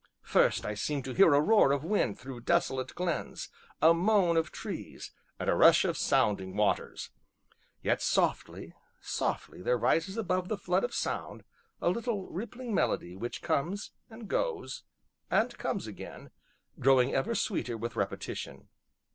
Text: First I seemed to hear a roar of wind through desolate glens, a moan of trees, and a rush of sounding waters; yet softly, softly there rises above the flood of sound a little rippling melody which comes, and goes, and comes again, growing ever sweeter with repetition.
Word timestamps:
First 0.23 0.65
I 0.65 0.73
seemed 0.73 1.05
to 1.05 1.13
hear 1.13 1.31
a 1.35 1.39
roar 1.41 1.71
of 1.71 1.83
wind 1.83 2.17
through 2.17 2.39
desolate 2.41 2.95
glens, 2.95 3.49
a 3.83 3.93
moan 3.93 4.35
of 4.35 4.51
trees, 4.51 5.11
and 5.39 5.47
a 5.47 5.53
rush 5.53 5.85
of 5.85 5.95
sounding 5.95 6.55
waters; 6.57 7.11
yet 7.83 8.01
softly, 8.01 8.73
softly 8.99 9.61
there 9.61 9.77
rises 9.77 10.17
above 10.17 10.47
the 10.47 10.57
flood 10.57 10.83
of 10.83 10.95
sound 10.95 11.43
a 11.79 11.89
little 11.91 12.27
rippling 12.31 12.73
melody 12.73 13.15
which 13.15 13.43
comes, 13.43 13.91
and 14.09 14.27
goes, 14.27 14.81
and 15.29 15.55
comes 15.59 15.85
again, 15.85 16.31
growing 16.79 17.13
ever 17.13 17.35
sweeter 17.35 17.77
with 17.77 17.95
repetition. 17.95 18.69